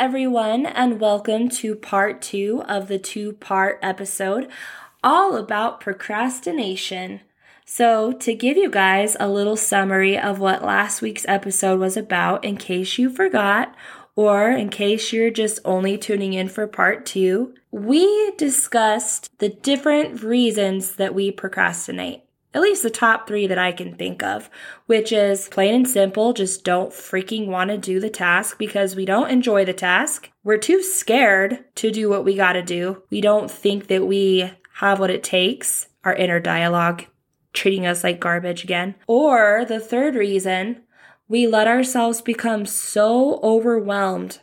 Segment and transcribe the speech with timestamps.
[0.00, 4.48] everyone, and welcome to part two of the two part episode
[5.04, 7.20] all about procrastination.
[7.66, 12.46] So, to give you guys a little summary of what last week's episode was about,
[12.46, 13.74] in case you forgot,
[14.16, 20.22] or in case you're just only tuning in for part two, we discussed the different
[20.22, 24.50] reasons that we procrastinate at least the top three that I can think of,
[24.86, 29.04] which is plain and simple, just don't freaking want to do the task because we
[29.04, 30.30] don't enjoy the task.
[30.42, 33.02] We're too scared to do what we got to do.
[33.10, 37.04] We don't think that we have what it takes, our inner dialogue
[37.52, 38.94] treating us like garbage again.
[39.06, 40.82] Or the third reason,
[41.28, 44.40] we let ourselves become so overwhelmed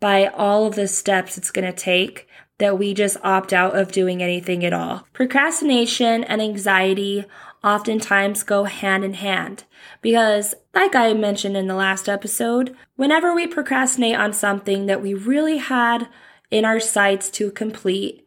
[0.00, 3.92] by all of the steps it's going to take that we just opt out of
[3.92, 5.06] doing anything at all.
[5.12, 7.24] Procrastination and anxiety
[7.62, 9.64] oftentimes go hand in hand
[10.00, 15.14] because, like I mentioned in the last episode, whenever we procrastinate on something that we
[15.14, 16.08] really had
[16.50, 18.26] in our sights to complete,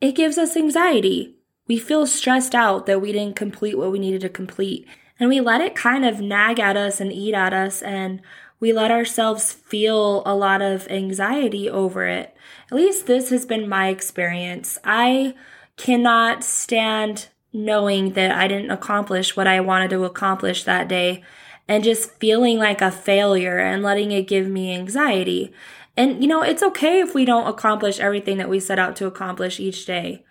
[0.00, 1.36] it gives us anxiety.
[1.66, 4.86] We feel stressed out that we didn't complete what we needed to complete.
[5.20, 8.22] And we let it kind of nag at us and eat at us and
[8.60, 12.36] we let ourselves feel a lot of anxiety over it.
[12.70, 14.78] At least this has been my experience.
[14.84, 15.34] I
[15.76, 21.22] cannot stand knowing that I didn't accomplish what I wanted to accomplish that day
[21.66, 25.52] and just feeling like a failure and letting it give me anxiety.
[25.96, 29.06] And you know, it's okay if we don't accomplish everything that we set out to
[29.06, 30.24] accomplish each day,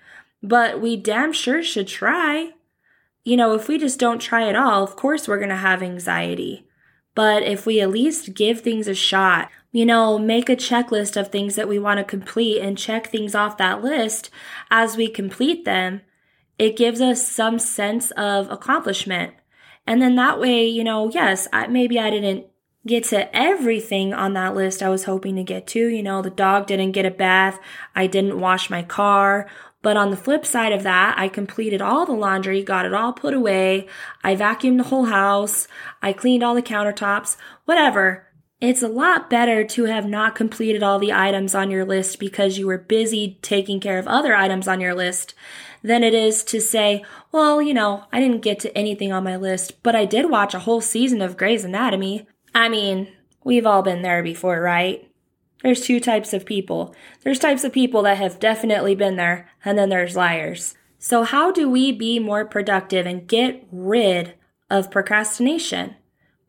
[0.44, 2.52] but we damn sure should try.
[3.24, 5.84] You know, if we just don't try at all, of course we're going to have
[5.84, 6.67] anxiety.
[7.18, 11.30] But if we at least give things a shot, you know, make a checklist of
[11.30, 14.30] things that we want to complete and check things off that list
[14.70, 16.02] as we complete them,
[16.60, 19.34] it gives us some sense of accomplishment.
[19.88, 22.46] And then that way, you know, yes, I, maybe I didn't
[22.86, 25.88] get to everything on that list I was hoping to get to.
[25.88, 27.60] You know, the dog didn't get a bath.
[27.96, 29.50] I didn't wash my car.
[29.82, 33.14] But on the flip side of that, I completed all the laundry, got it all
[33.14, 33.88] put away.
[34.24, 35.68] I vacuumed the whole house.
[36.02, 38.28] I cleaned all the countertops, whatever.
[38.60, 42.58] It's a lot better to have not completed all the items on your list because
[42.58, 45.36] you were busy taking care of other items on your list
[45.84, 49.36] than it is to say, well, you know, I didn't get to anything on my
[49.36, 52.28] list, but I did watch a whole season of Grey's Anatomy.
[52.56, 53.10] I mean,
[53.44, 55.08] we've all been there before, right?
[55.64, 56.96] There's two types of people.
[57.24, 60.76] There's types of people that have definitely been there, and then there's liars.
[61.00, 64.36] So, how do we be more productive and get rid
[64.70, 65.96] of procrastination?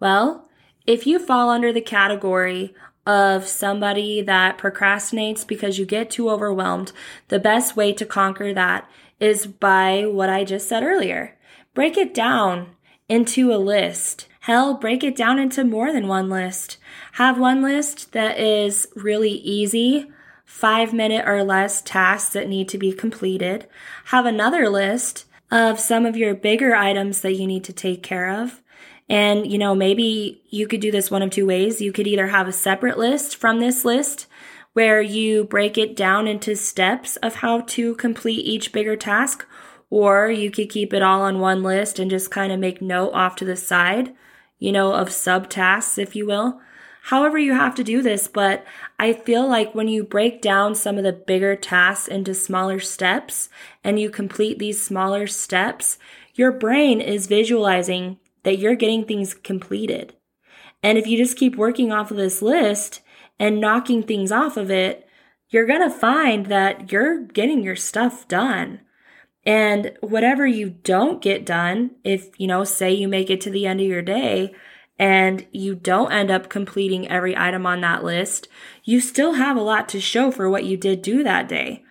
[0.01, 0.49] Well,
[0.87, 2.75] if you fall under the category
[3.07, 6.93] of somebody that procrastinates because you get too overwhelmed,
[7.29, 8.89] the best way to conquer that
[9.19, 11.37] is by what I just said earlier.
[11.75, 12.77] Break it down
[13.09, 14.29] into a list.
[14.41, 16.77] Hell, break it down into more than one list.
[17.19, 20.07] Have one list that is really easy,
[20.45, 23.67] five minute or less tasks that need to be completed.
[24.05, 28.31] Have another list of some of your bigger items that you need to take care
[28.31, 28.63] of.
[29.09, 31.81] And, you know, maybe you could do this one of two ways.
[31.81, 34.29] You could either have a separate list from this list
[34.75, 39.45] where you break it down into steps of how to complete each bigger task,
[39.91, 43.11] or you could keep it all on one list and just kind of make note
[43.11, 44.15] off to the side,
[44.61, 46.61] you know, of subtasks, if you will
[47.09, 48.67] however you have to do this, but
[48.99, 53.49] I feel like when you break down some of the bigger tasks into smaller steps
[53.83, 55.99] and you complete these smaller steps,
[56.35, 60.17] your brain is visualizing that you're getting things completed.
[60.83, 63.01] And if you just keep working off of this list
[63.39, 65.09] and knocking things off of it,
[65.49, 68.81] you're going to find that you're getting your stuff done.
[69.47, 73.67] And whatever you don't get done, if, you know, say you make it to the
[73.67, 74.55] end of your day,
[74.99, 78.49] and you don't end up completing every item on that list,
[78.85, 81.85] you still have a lot to show for what you did do that day.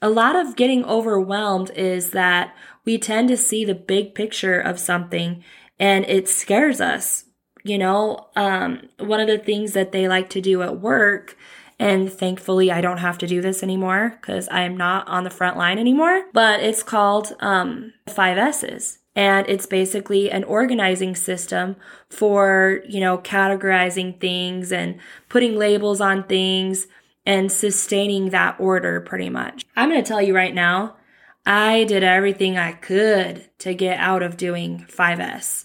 [0.00, 2.54] A lot of getting overwhelmed is that
[2.84, 5.42] we tend to see the big picture of something
[5.78, 7.24] and it scares us.
[7.64, 11.36] You know, um, one of the things that they like to do at work,
[11.78, 15.30] and thankfully I don't have to do this anymore because I am not on the
[15.30, 21.76] front line anymore, but it's called um, five S's and it's basically an organizing system
[22.08, 24.98] for you know categorizing things and
[25.28, 26.86] putting labels on things
[27.24, 29.64] and sustaining that order pretty much.
[29.76, 30.96] I'm going to tell you right now
[31.44, 35.64] i did everything i could to get out of doing 5s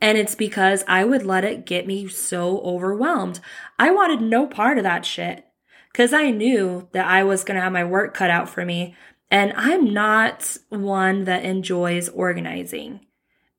[0.00, 3.40] and it's because i would let it get me so overwhelmed.
[3.78, 5.44] I wanted no part of that shit
[5.92, 8.94] because i knew that i was going to have my work cut out for me
[9.30, 13.00] and I'm not one that enjoys organizing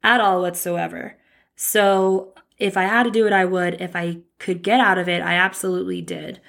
[0.04, 1.18] at all whatsoever.
[1.56, 3.82] So if I had to do it, I would.
[3.82, 6.40] If I could get out of it, I absolutely did.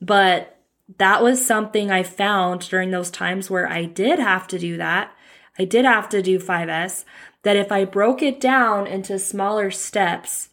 [0.00, 0.58] But
[0.98, 5.12] that was something I found during those times where I did have to do that.
[5.58, 7.04] I did have to do 5S.
[7.42, 10.50] That if I broke it down into smaller steps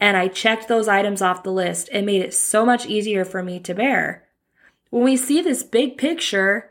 [0.00, 3.42] and I checked those items off the list, it made it so much easier for
[3.42, 4.26] me to bear.
[4.90, 6.70] When we see this big picture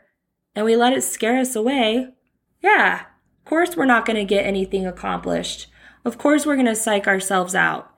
[0.54, 2.14] and we let it scare us away,
[2.62, 5.66] yeah, of course we're not going to get anything accomplished.
[6.04, 7.90] Of course we're going to psych ourselves out.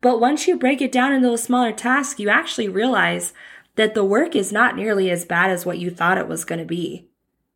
[0.00, 3.32] But once you break it down into those smaller tasks, you actually realize
[3.76, 6.58] that the work is not nearly as bad as what you thought it was going
[6.58, 7.08] to be.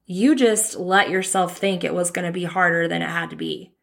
[0.06, 3.36] You just let yourself think it was going to be harder than it had to
[3.36, 3.74] be.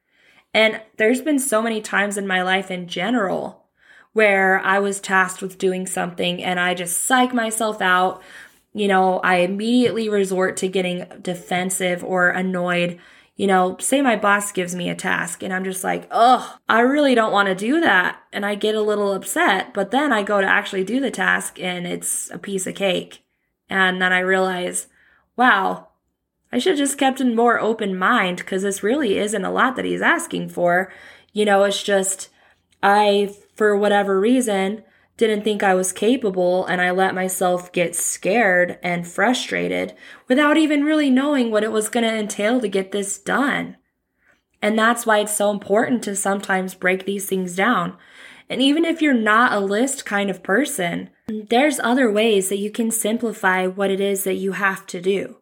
[0.54, 3.66] And there's been so many times in my life in general
[4.14, 8.24] where I was tasked with doing something and I just psych myself out.
[8.76, 13.00] You know, I immediately resort to getting defensive or annoyed
[13.36, 16.80] you know, say my boss gives me a task and I'm just like, oh, I
[16.80, 18.22] really don't want to do that.
[18.32, 21.60] And I get a little upset, but then I go to actually do the task
[21.60, 23.26] and it's a piece of cake.
[23.70, 24.88] And then I realize,
[25.36, 25.90] wow,
[26.52, 29.76] I should have just kept a more open mind because this really isn't a lot
[29.76, 30.94] that he's asking for.
[31.34, 32.30] You know, it's just,
[32.82, 34.84] I, for whatever reason,
[35.18, 39.96] didn't think I was capable and I let myself get scared and frustrated
[40.28, 43.78] without even really knowing what it was going to entail to get this done.
[44.62, 47.98] And that's why it's so important to sometimes break these things down.
[48.50, 52.70] And even if you're not a list kind of person, there's other ways that you
[52.70, 55.38] can simplify what it is that you have to do.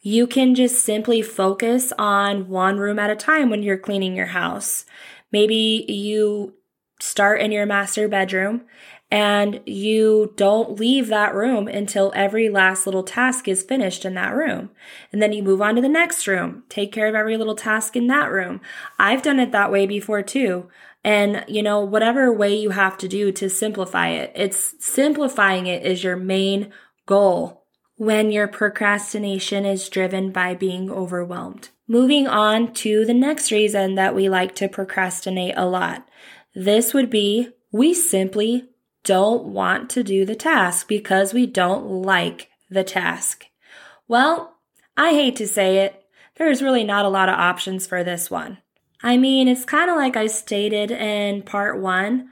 [0.00, 4.26] You can just simply focus on one room at a time when you're cleaning your
[4.26, 4.84] house.
[5.32, 6.54] Maybe you
[7.00, 8.62] start in your master bedroom
[9.10, 14.34] and you don't leave that room until every last little task is finished in that
[14.34, 14.70] room.
[15.12, 17.96] And then you move on to the next room, take care of every little task
[17.96, 18.60] in that room.
[18.98, 20.68] I've done it that way before too.
[21.04, 25.84] And, you know, whatever way you have to do to simplify it, it's simplifying it
[25.84, 26.72] is your main
[27.06, 27.66] goal
[27.96, 31.68] when your procrastination is driven by being overwhelmed.
[31.86, 36.08] Moving on to the next reason that we like to procrastinate a lot.
[36.54, 38.68] This would be we simply
[39.04, 43.46] don't want to do the task because we don't like the task.
[44.08, 44.56] Well,
[44.96, 46.04] I hate to say it,
[46.36, 48.58] there's really not a lot of options for this one.
[49.02, 52.30] I mean, it's kind of like I stated in part one.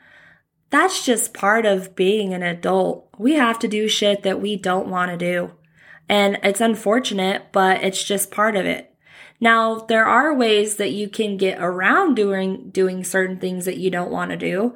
[0.70, 3.08] That's just part of being an adult.
[3.18, 5.52] We have to do shit that we don't want to do.
[6.08, 8.94] And it's unfortunate, but it's just part of it.
[9.38, 13.90] Now, there are ways that you can get around doing doing certain things that you
[13.90, 14.74] don't want to do.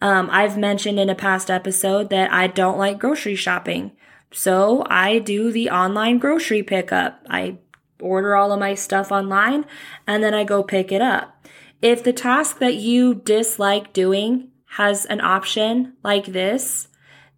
[0.00, 3.92] Um, I've mentioned in a past episode that I don't like grocery shopping.
[4.32, 7.24] So I do the online grocery pickup.
[7.30, 7.58] I
[8.00, 9.64] order all of my stuff online
[10.06, 11.46] and then I go pick it up.
[11.80, 16.88] If the task that you dislike doing has an option like this,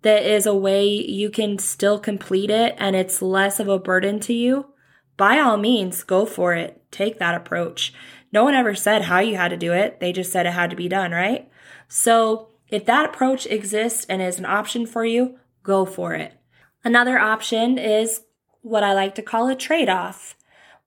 [0.02, 4.20] that is a way you can still complete it and it's less of a burden
[4.20, 4.66] to you,
[5.16, 6.82] by all means, go for it.
[6.90, 7.92] Take that approach.
[8.32, 10.00] No one ever said how you had to do it.
[10.00, 11.50] They just said it had to be done, right?
[11.88, 16.34] So if that approach exists and is an option for you, go for it.
[16.84, 18.22] Another option is
[18.62, 20.36] what I like to call a trade off.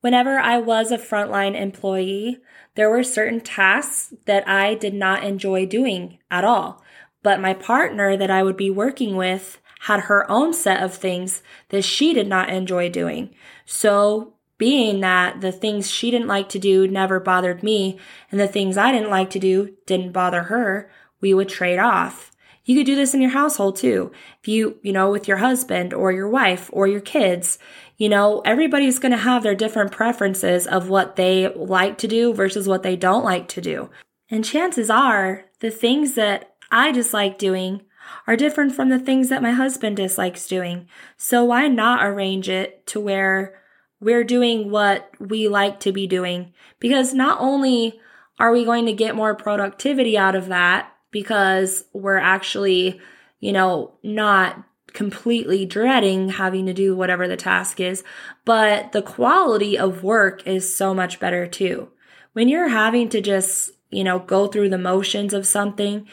[0.02, 2.40] Whenever I was a frontline employee,
[2.76, 6.84] there were certain tasks that I did not enjoy doing at all.
[7.24, 11.44] But my partner that I would be working with had her own set of things
[11.70, 13.34] that she did not enjoy doing.
[13.66, 18.48] So being that the things she didn't like to do never bothered me and the
[18.48, 22.32] things I didn't like to do didn't bother her, we would trade off.
[22.66, 24.12] You could do this in your household too.
[24.42, 27.58] If you, you know, with your husband or your wife or your kids,
[27.98, 32.34] you know, everybody's going to have their different preferences of what they like to do
[32.34, 33.90] versus what they don't like to do.
[34.30, 37.82] And chances are the things that I dislike doing
[38.28, 40.88] are different from the things that my husband dislikes doing.
[41.18, 43.60] So why not arrange it to where
[44.00, 46.54] we're doing what we like to be doing?
[46.80, 48.00] Because not only
[48.40, 53.00] are we going to get more productivity out of that, because we're actually,
[53.40, 54.64] you know, not
[54.94, 58.04] completely dreading having to do whatever the task is,
[58.46, 61.90] but the quality of work is so much better too.
[62.34, 66.08] When you're having to just, you know, go through the motions of something,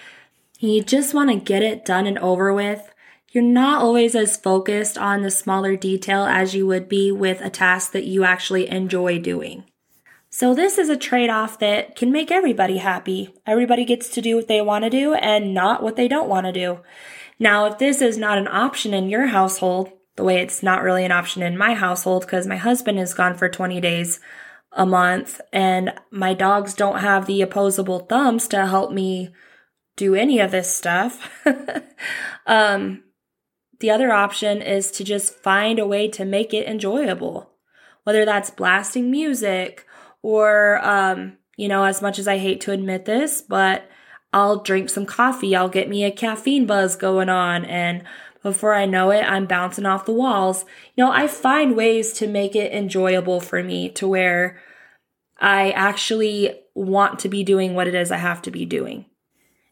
[0.58, 2.92] you just want to get it done and over with.
[3.30, 7.50] You're not always as focused on the smaller detail as you would be with a
[7.50, 9.64] task that you actually enjoy doing.
[10.30, 13.34] So, this is a trade off that can make everybody happy.
[13.46, 16.46] Everybody gets to do what they want to do and not what they don't want
[16.46, 16.80] to do.
[17.38, 21.04] Now, if this is not an option in your household, the way it's not really
[21.04, 24.20] an option in my household because my husband is gone for 20 days
[24.72, 29.30] a month and my dogs don't have the opposable thumbs to help me
[29.96, 31.30] do any of this stuff.
[32.46, 33.02] um,
[33.80, 37.52] the other option is to just find a way to make it enjoyable,
[38.02, 39.86] whether that's blasting music
[40.22, 43.88] or, um, you know, as much as I hate to admit this, but
[44.32, 45.56] I'll drink some coffee.
[45.56, 47.64] I'll get me a caffeine buzz going on.
[47.64, 48.04] And
[48.42, 50.64] before I know it, I'm bouncing off the walls.
[50.96, 54.60] You know, I find ways to make it enjoyable for me to where
[55.38, 59.06] I actually want to be doing what it is I have to be doing.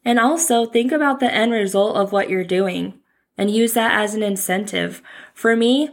[0.04, 3.00] And also think about the end result of what you're doing
[3.36, 5.02] and use that as an incentive.
[5.34, 5.90] For me,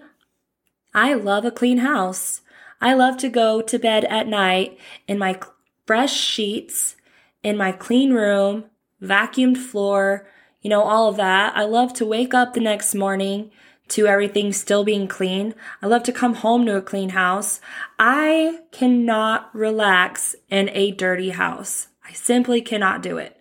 [0.94, 2.42] I love a clean house.
[2.84, 5.40] I love to go to bed at night in my
[5.88, 6.98] fresh sheets,
[7.42, 8.66] in my clean room,
[9.02, 10.28] vacuumed floor,
[10.62, 11.56] you know, all of that.
[11.56, 13.52] I love to wake up the next morning
[13.88, 15.56] to everything still being clean.
[15.82, 17.62] I love to come home to a clean house.
[17.98, 21.88] I cannot relax in a dirty house.
[22.06, 23.40] I simply cannot do it.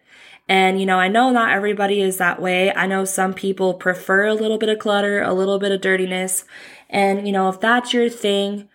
[0.49, 2.73] And, you know, I know not everybody is that way.
[2.73, 6.45] I know some people prefer a little bit of clutter, a little bit of dirtiness.
[6.89, 8.69] And, you know, if that's your thing,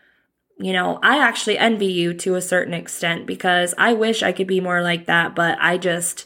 [0.59, 4.47] you know, I actually envy you to a certain extent because I wish I could
[4.47, 6.25] be more like that, but I just,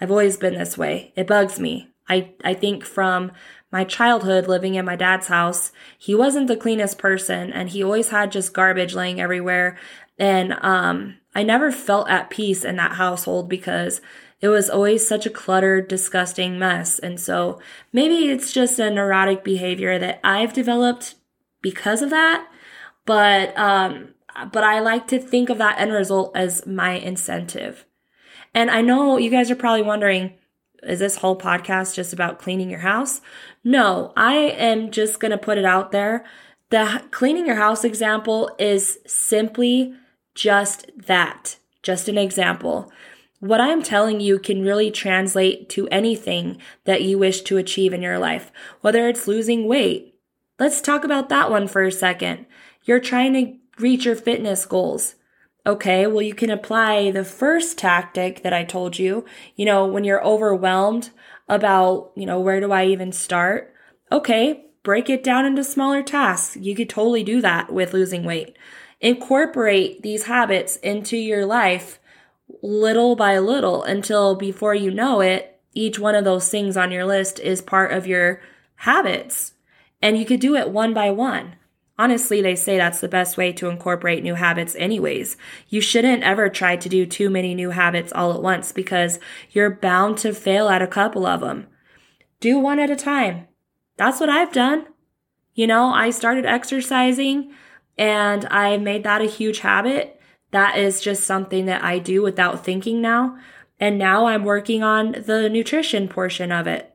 [0.00, 1.12] I've always been this way.
[1.16, 1.88] It bugs me.
[2.08, 3.32] I, I think from
[3.72, 8.08] my childhood living in my dad's house, he wasn't the cleanest person and he always
[8.08, 9.78] had just garbage laying everywhere.
[10.18, 14.00] And, um, I never felt at peace in that household because
[14.40, 16.98] it was always such a cluttered, disgusting mess.
[16.98, 17.60] And so
[17.92, 21.14] maybe it's just a neurotic behavior that I've developed
[21.62, 22.48] because of that.
[23.06, 24.14] But, um,
[24.52, 27.84] but I like to think of that end result as my incentive.
[28.54, 30.34] And I know you guys are probably wondering,
[30.82, 33.20] is this whole podcast just about cleaning your house?
[33.62, 36.24] No, I am just going to put it out there.
[36.70, 39.94] The cleaning your house example is simply
[40.34, 42.90] just that, just an example.
[43.40, 48.02] What I'm telling you can really translate to anything that you wish to achieve in
[48.02, 50.14] your life, whether it's losing weight.
[50.58, 52.46] Let's talk about that one for a second.
[52.84, 55.16] You're trying to reach your fitness goals.
[55.66, 59.26] Okay, well, you can apply the first tactic that I told you.
[59.56, 61.10] You know, when you're overwhelmed
[61.48, 63.74] about, you know, where do I even start?
[64.10, 66.56] Okay, break it down into smaller tasks.
[66.56, 68.56] You could totally do that with losing weight.
[69.00, 71.98] Incorporate these habits into your life
[72.62, 77.04] little by little until before you know it, each one of those things on your
[77.04, 78.40] list is part of your
[78.76, 79.54] habits.
[80.02, 81.56] And you could do it one by one.
[82.00, 85.36] Honestly, they say that's the best way to incorporate new habits, anyways.
[85.68, 89.68] You shouldn't ever try to do too many new habits all at once because you're
[89.68, 91.66] bound to fail at a couple of them.
[92.40, 93.48] Do one at a time.
[93.98, 94.86] That's what I've done.
[95.52, 97.52] You know, I started exercising
[97.98, 100.18] and I made that a huge habit
[100.52, 103.36] that is just something that I do without thinking now.
[103.78, 106.94] And now I'm working on the nutrition portion of it.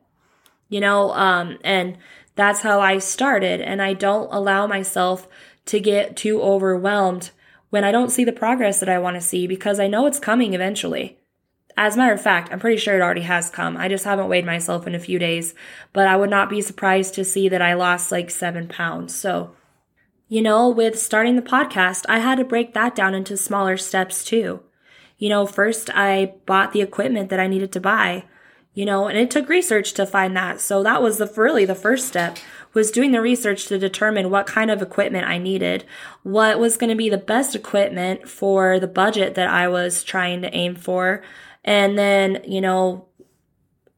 [0.68, 1.96] You know, um, and
[2.36, 3.60] that's how I started.
[3.60, 5.26] And I don't allow myself
[5.66, 7.30] to get too overwhelmed
[7.70, 10.20] when I don't see the progress that I want to see because I know it's
[10.20, 11.18] coming eventually.
[11.76, 13.76] As a matter of fact, I'm pretty sure it already has come.
[13.76, 15.54] I just haven't weighed myself in a few days,
[15.92, 19.14] but I would not be surprised to see that I lost like seven pounds.
[19.14, 19.56] So
[20.28, 24.24] you know, with starting the podcast, I had to break that down into smaller steps
[24.24, 24.60] too.
[25.18, 28.24] You know, first I bought the equipment that I needed to buy,
[28.76, 30.60] you know, and it took research to find that.
[30.60, 32.36] So that was the really the first step
[32.74, 35.86] was doing the research to determine what kind of equipment I needed,
[36.24, 40.42] what was going to be the best equipment for the budget that I was trying
[40.42, 41.22] to aim for,
[41.64, 43.08] and then, you know,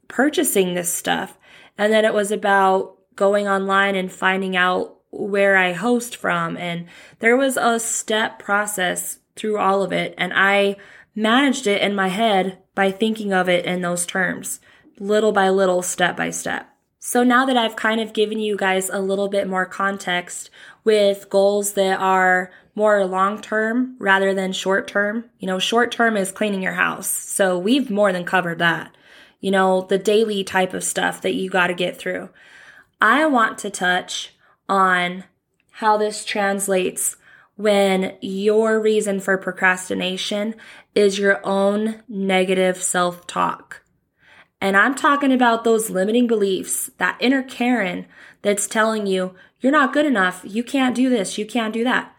[0.07, 1.37] purchasing this stuff.
[1.77, 6.57] And then it was about going online and finding out where I host from.
[6.57, 6.87] And
[7.19, 10.15] there was a step process through all of it.
[10.17, 10.77] And I
[11.17, 14.61] managed it in my head by thinking of it in those terms,
[14.99, 16.69] little by little, step by step.
[17.01, 20.51] So now that I've kind of given you guys a little bit more context
[20.85, 26.17] with goals that are more long term rather than short term, you know, short term
[26.17, 27.09] is cleaning your house.
[27.09, 28.97] So we've more than covered that.
[29.41, 32.31] You know, the daily type of stuff that you got to get through.
[33.01, 34.35] I want to touch
[34.69, 35.25] on
[35.71, 37.17] how this translates
[37.57, 40.55] when your reason for procrastination
[40.95, 43.83] is your own negative self talk.
[44.61, 48.07] And I'm talking about those limiting beliefs, that inner Karen
[48.43, 52.15] that's telling you, you're not good enough, you can't do this, you can't do that.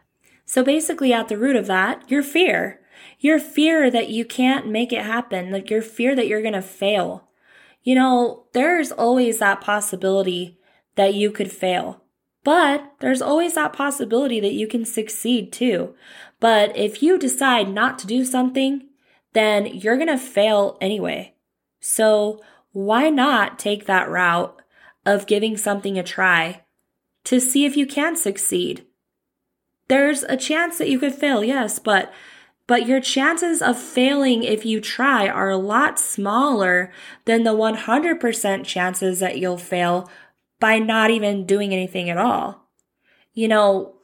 [0.46, 2.80] So basically, at the root of that, your fear.
[3.20, 7.28] Your fear that you can't make it happen, like your fear that you're gonna fail.
[7.84, 10.58] You know, there's always that possibility
[10.96, 12.04] that you could fail.
[12.44, 15.96] But there's always that possibility that you can succeed too.
[16.40, 18.88] But if you decide not to do something,
[19.34, 21.36] then you're going to fail anyway.
[21.80, 24.60] So why not take that route
[25.06, 26.64] of giving something a try
[27.26, 28.86] to see if you can succeed.
[29.88, 32.14] There's a chance that you could fail, yes, but
[32.68, 36.92] but your chances of failing if you try are a lot smaller
[37.26, 40.08] than the 100% chances that you'll fail
[40.60, 42.70] by not even doing anything at all.
[43.34, 43.96] You know,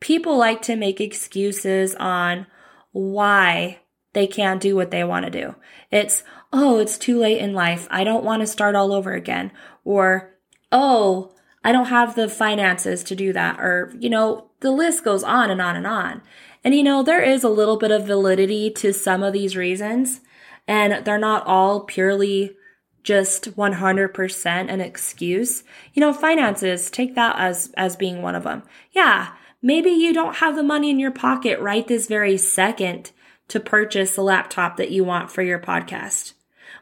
[0.00, 2.48] people like to make excuses on
[2.90, 3.78] why
[4.14, 5.54] they can't do what they want to do.
[5.92, 7.86] It's, oh, it's too late in life.
[7.90, 9.52] I don't want to start all over again.
[9.84, 10.34] Or,
[10.72, 11.32] oh,
[11.64, 13.60] I don't have the finances to do that.
[13.60, 16.22] Or, you know, the list goes on and on and on.
[16.64, 20.20] And you know, there is a little bit of validity to some of these reasons,
[20.66, 22.56] and they're not all purely
[23.02, 25.62] just 100% an excuse.
[25.94, 28.64] You know, finances, take that as as being one of them.
[28.92, 33.12] Yeah, maybe you don't have the money in your pocket right this very second
[33.48, 36.34] to purchase the laptop that you want for your podcast.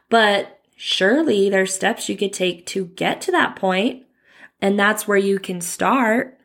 [0.09, 4.05] But surely there's steps you could take to get to that point,
[4.61, 6.39] and that's where you can start.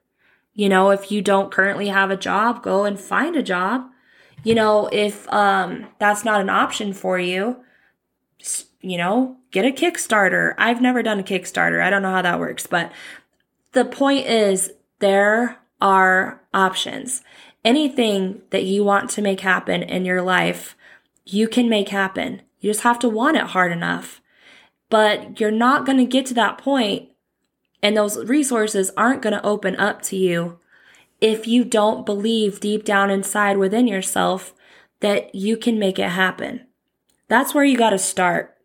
[0.54, 3.88] You know, if you don't currently have a job, go and find a job.
[4.44, 7.56] You know, if um, that's not an option for you,
[8.80, 10.54] you know, get a Kickstarter.
[10.58, 11.82] I've never done a Kickstarter.
[11.82, 12.92] I don't know how that works, but
[13.72, 17.22] the point is there are options.
[17.64, 20.76] Anything that you want to make happen in your life,
[21.24, 22.42] you can make happen.
[22.62, 24.22] You just have to want it hard enough.
[24.88, 27.10] But you're not going to get to that point
[27.82, 30.60] and those resources aren't going to open up to you
[31.20, 34.54] if you don't believe deep down inside within yourself
[35.00, 36.66] that you can make it happen.
[37.28, 38.56] That's where you got to start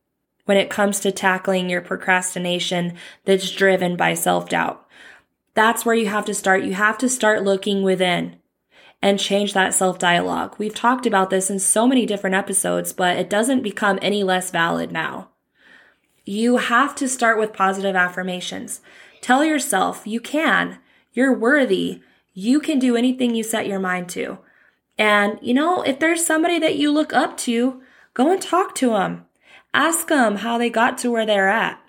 [0.46, 2.94] when it comes to tackling your procrastination
[3.26, 4.86] that's driven by self doubt.
[5.56, 6.64] That's where you have to start.
[6.64, 8.38] You have to start looking within
[9.02, 10.56] and change that self dialogue.
[10.58, 14.52] We've talked about this in so many different episodes, but it doesn't become any less
[14.52, 15.30] valid now.
[16.26, 18.82] You have to start with positive affirmations.
[19.22, 20.80] Tell yourself you can,
[21.14, 22.02] you're worthy,
[22.34, 24.40] you can do anything you set your mind to.
[24.98, 27.82] And, you know, if there's somebody that you look up to,
[28.14, 29.26] go and talk to them.
[29.74, 31.80] Ask them how they got to where they're at.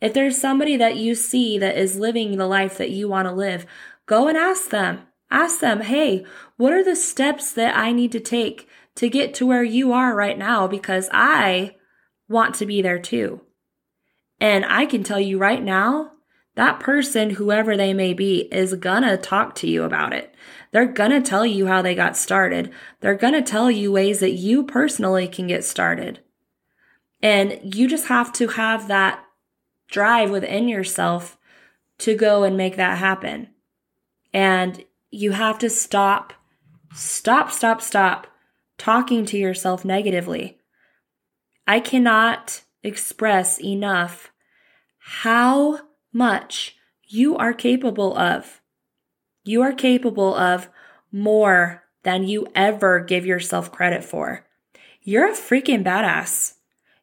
[0.00, 3.32] If there's somebody that you see that is living the life that you want to
[3.32, 3.64] live,
[4.06, 5.06] go and ask them.
[5.32, 6.26] Ask them, hey,
[6.58, 10.14] what are the steps that I need to take to get to where you are
[10.14, 10.66] right now?
[10.66, 11.76] Because I
[12.28, 13.40] want to be there too.
[14.38, 16.12] And I can tell you right now,
[16.54, 20.34] that person, whoever they may be, is gonna talk to you about it.
[20.70, 22.70] They're gonna tell you how they got started.
[23.00, 26.20] They're gonna tell you ways that you personally can get started.
[27.22, 29.24] And you just have to have that
[29.88, 31.38] drive within yourself
[32.00, 33.48] to go and make that happen.
[34.34, 36.32] And you have to stop,
[36.94, 38.26] stop, stop, stop
[38.78, 40.58] talking to yourself negatively.
[41.66, 44.32] I cannot express enough
[44.98, 45.80] how
[46.12, 48.62] much you are capable of.
[49.44, 50.68] You are capable of
[51.12, 54.46] more than you ever give yourself credit for.
[55.02, 56.54] You're a freaking badass.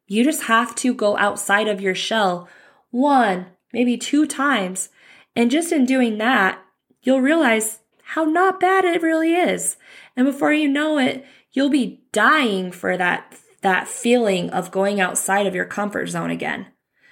[0.07, 2.49] You just have to go outside of your shell
[2.89, 4.89] one, maybe two times.
[5.35, 6.59] And just in doing that,
[7.03, 7.78] you'll realize
[8.13, 9.77] how not bad it really is.
[10.15, 15.45] And before you know it, you'll be dying for that, that feeling of going outside
[15.45, 16.61] of your comfort zone again.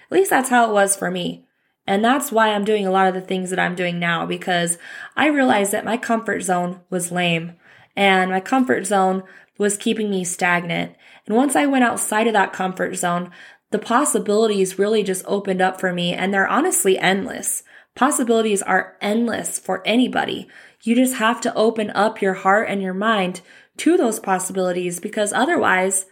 [0.10, 1.46] At least that's how it was for me.
[1.86, 4.80] And that's why I'm doing a lot of the things that I'm doing now because
[5.16, 7.54] I realized that my comfort zone was lame
[7.96, 9.22] and my comfort zone
[9.60, 10.96] was keeping me stagnant.
[11.28, 13.30] And once I went outside of that comfort zone,
[13.70, 17.62] the possibilities really just opened up for me and they're honestly endless.
[17.98, 20.48] Possibilities are endless for anybody.
[20.84, 23.42] You just have to open up your heart and your mind
[23.78, 26.06] to those possibilities because otherwise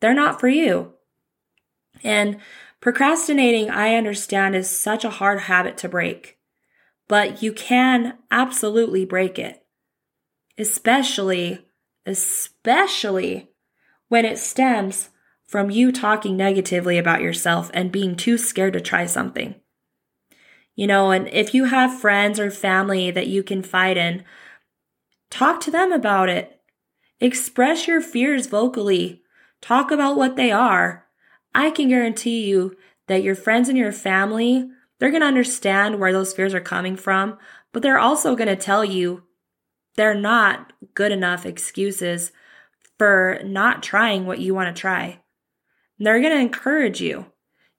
[0.00, 0.92] they're not for you.
[2.04, 2.38] And
[2.84, 6.36] Procrastinating, I understand, is such a hard habit to break,
[7.08, 9.64] but you can absolutely break it.
[10.58, 11.64] Especially,
[12.04, 13.48] especially
[14.08, 15.08] when it stems
[15.46, 19.54] from you talking negatively about yourself and being too scared to try something.
[20.76, 24.24] You know, and if you have friends or family that you can fight in,
[25.30, 26.60] talk to them about it.
[27.20, 29.22] Express your fears vocally.
[29.60, 31.04] Talk about what they are
[31.54, 36.12] I can guarantee you that your friends and your family, they're going to understand where
[36.12, 37.38] those fears are coming from,
[37.72, 39.22] but they're also going to tell you
[39.94, 42.32] they're not good enough excuses
[42.98, 45.20] for not trying what you want to try.
[45.98, 47.26] they're going to encourage you.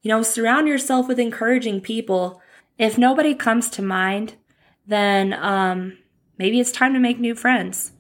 [0.02, 2.42] You know, surround yourself with encouraging people.
[2.78, 4.36] If nobody comes to mind,
[4.86, 5.98] then um,
[6.38, 7.94] maybe it's time to make new friends.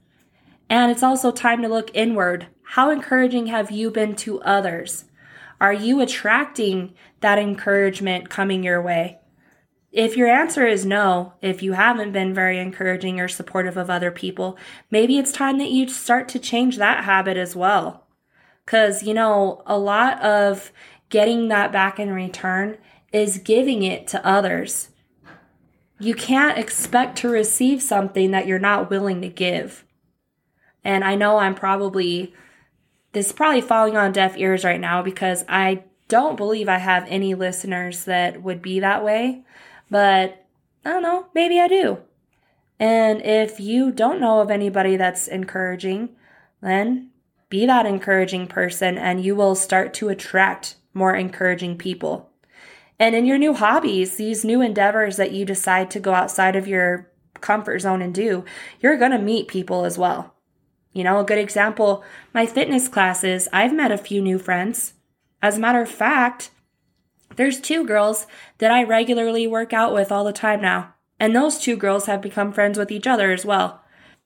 [0.70, 2.48] And it's also time to look inward.
[2.64, 5.06] How encouraging have you been to others?
[5.62, 9.20] Are you attracting that encouragement coming your way?
[9.92, 14.12] If your answer is no, if you haven't been very encouraging or supportive of other
[14.12, 14.58] people,
[14.92, 18.06] maybe it's time that you start to change that habit as well.
[18.66, 20.74] Because, you know, a lot of
[21.10, 22.78] getting that back in return
[23.16, 24.90] is giving it to others.
[26.00, 29.86] You can't expect to receive something that you're not willing to give.
[30.84, 32.34] And I know I'm probably,
[33.14, 37.06] this is probably falling on deaf ears right now because I don't believe I have
[37.08, 39.46] any listeners that would be that way.
[39.90, 40.46] But
[40.84, 42.00] I don't know, maybe I do.
[42.82, 46.10] And if you don't know of anybody that's encouraging,
[46.60, 47.12] then
[47.48, 52.30] be that encouraging person and you will start to attract more encouraging people.
[53.00, 56.68] And in your new hobbies, these new endeavors that you decide to go outside of
[56.68, 58.46] your comfort zone and do,
[58.80, 60.34] you're going to meet people as well.
[60.94, 62.04] You know, a good example,
[62.34, 64.94] my fitness classes, I've met a few new friends.
[65.42, 66.52] As a matter of fact,
[67.36, 68.28] there's two girls
[68.60, 70.94] that I regularly work out with all the time now.
[71.20, 73.82] And those two girls have become friends with each other as well.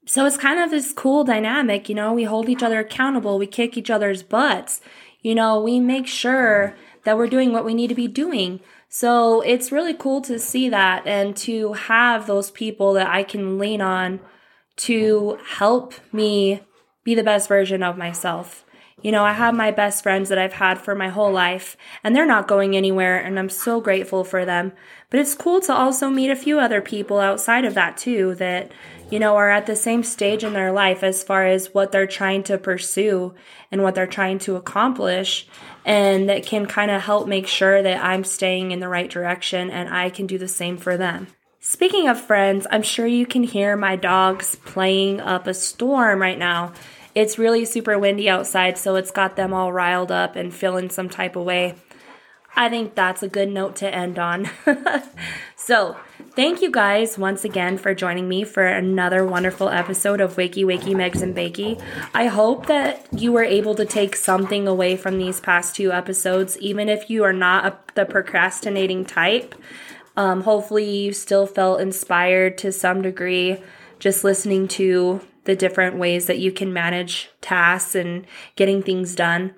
[0.05, 3.45] So it's kind of this cool dynamic, you know, we hold each other accountable, we
[3.45, 4.81] kick each other's butts,
[5.21, 8.59] you know, we make sure that we're doing what we need to be doing.
[8.87, 13.59] So it's really cool to see that and to have those people that I can
[13.59, 14.19] lean on
[14.77, 16.61] to help me
[17.03, 18.65] be the best version of myself.
[19.01, 22.13] You know, I have my best friends that I've had for my whole life, and
[22.13, 24.73] they're not going anywhere, and I'm so grateful for them.
[25.09, 28.73] But it's cool to also meet a few other people outside of that, too, that,
[29.09, 32.05] you know, are at the same stage in their life as far as what they're
[32.07, 33.33] trying to pursue
[33.71, 35.47] and what they're trying to accomplish,
[35.85, 39.69] and that can kind of help make sure that I'm staying in the right direction
[39.69, 41.27] and I can do the same for them.
[41.59, 46.39] Speaking of friends, I'm sure you can hear my dogs playing up a storm right
[46.39, 46.73] now.
[47.13, 51.09] It's really super windy outside, so it's got them all riled up and feeling some
[51.09, 51.75] type of way.
[52.55, 54.49] I think that's a good note to end on.
[55.55, 55.97] so,
[56.39, 60.95] thank you guys once again for joining me for another wonderful episode of Wakey Wakey
[60.95, 61.77] Megz and Bakey.
[62.13, 66.57] I hope that you were able to take something away from these past two episodes,
[66.59, 69.53] even if you are not a, the procrastinating type.
[70.15, 73.57] Um, hopefully, you still felt inspired to some degree
[73.99, 78.25] just listening to the different ways that you can manage tasks and
[78.55, 79.55] getting things done.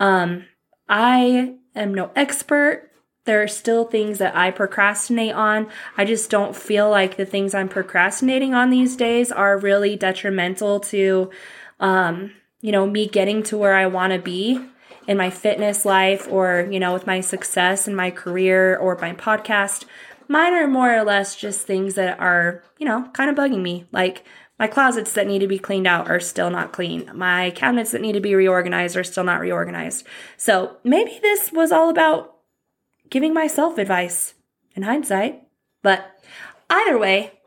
[0.00, 0.46] Um,
[0.88, 2.90] I am no expert.
[3.24, 5.68] There are still things that I procrastinate on.
[5.96, 10.80] I just don't feel like the things I'm procrastinating on these days are really detrimental
[10.80, 11.30] to,
[11.78, 14.64] um, you know, me getting to where I want to be
[15.06, 19.12] in my fitness life or, you know, with my success in my career or my
[19.12, 19.84] podcast.
[20.28, 23.86] Mine are more or less just things that are, you know, kind of bugging me.
[23.92, 24.24] Like
[24.58, 27.10] my closets that need to be cleaned out are still not clean.
[27.14, 30.06] My cabinets that need to be reorganized are still not reorganized.
[30.36, 32.36] So maybe this was all about
[33.12, 34.34] giving myself advice
[34.74, 35.42] in hindsight.
[35.82, 36.20] But
[36.68, 37.38] either way,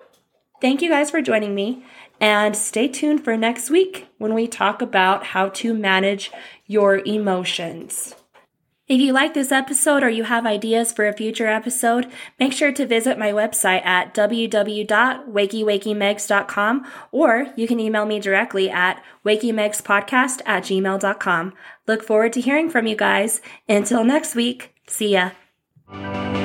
[0.61, 1.83] thank you guys for joining me.
[2.21, 6.31] And stay tuned for next week when we talk about how to manage
[6.65, 8.15] your emotions.
[8.87, 12.05] If you like this episode or you have ideas for a future episode,
[12.39, 19.03] make sure to visit my website at www.wakeywakeymegz.com or you can email me directly at
[19.25, 21.53] wakeymegzpodcast at gmail.com.
[21.87, 23.41] Look forward to hearing from you guys.
[23.67, 25.31] Until next week, see ya.
[25.87, 26.44] Thank you.